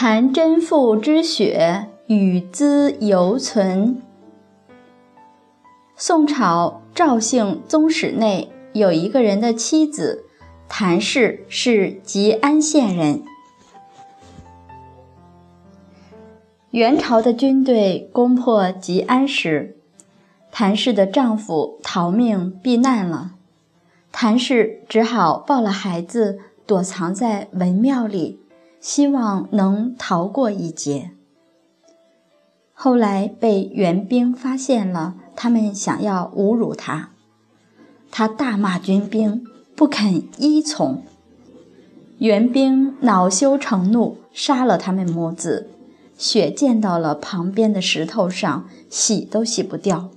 [0.00, 4.00] 谈真父之血，与兹犹存。
[5.96, 10.24] 宋朝赵姓宗室内有一个人的妻子
[10.68, 13.24] 谭氏是吉安县人。
[16.70, 19.78] 元朝的军队攻破吉安时，
[20.52, 23.32] 谭氏的丈夫逃命避难了，
[24.12, 28.38] 谭氏只好抱了孩子躲藏在文庙里。
[28.80, 31.10] 希望能逃过一劫。
[32.72, 37.10] 后来被援兵发现了，他们想要侮辱他，
[38.10, 41.02] 他大骂军兵，不肯依从。
[42.18, 45.68] 援兵恼羞成怒，杀了他们母子，
[46.16, 50.10] 血溅到了旁边的石头上，洗都洗不掉。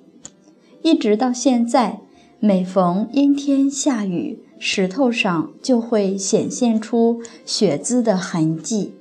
[0.83, 2.01] 一直到现在，
[2.39, 4.43] 每逢阴天下雨。
[4.63, 8.93] 石头上就会显现出血渍的痕迹。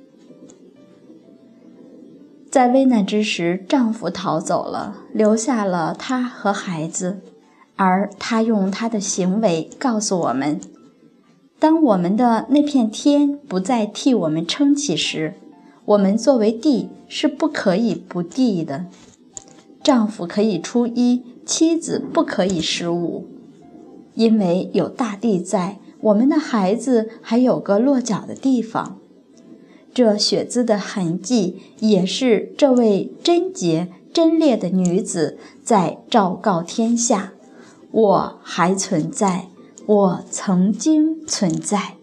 [2.49, 7.21] 在危难之时，丈夫逃走了，留下了她和孩子，
[7.75, 10.59] 而她用她的行为告诉我们：
[11.59, 15.35] 当我们的那片天不再替我们撑起时，
[15.85, 18.87] 我们作为地是不可以不地的。
[19.83, 23.27] 丈夫可以初一，妻子不可以十五。
[24.15, 28.97] 因为有大地在，我们的孩子还有个落脚的地方。
[29.93, 37.33] 这血渍的痕迹，也是这位贞洁贞烈的女子在昭告天下：
[37.91, 39.47] 我还存在，
[39.85, 41.95] 我曾经存在。